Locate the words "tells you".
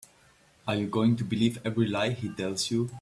2.33-2.89